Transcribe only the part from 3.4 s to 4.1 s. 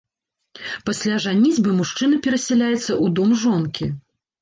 жонкі.